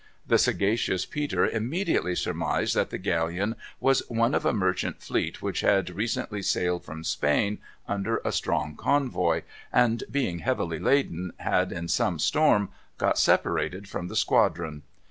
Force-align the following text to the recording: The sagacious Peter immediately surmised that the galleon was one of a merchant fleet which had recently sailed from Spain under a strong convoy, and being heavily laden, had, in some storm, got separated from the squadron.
The 0.25 0.39
sagacious 0.39 1.05
Peter 1.05 1.45
immediately 1.45 2.15
surmised 2.15 2.73
that 2.73 2.89
the 2.89 2.97
galleon 2.97 3.55
was 3.79 4.01
one 4.09 4.33
of 4.33 4.47
a 4.47 4.51
merchant 4.51 4.99
fleet 4.99 5.43
which 5.43 5.61
had 5.61 5.91
recently 5.91 6.41
sailed 6.41 6.83
from 6.83 7.03
Spain 7.03 7.59
under 7.87 8.17
a 8.25 8.31
strong 8.31 8.75
convoy, 8.75 9.43
and 9.71 10.03
being 10.09 10.39
heavily 10.39 10.79
laden, 10.79 11.33
had, 11.37 11.71
in 11.71 11.87
some 11.87 12.17
storm, 12.17 12.69
got 12.97 13.19
separated 13.19 13.87
from 13.87 14.07
the 14.07 14.15
squadron. 14.15 14.81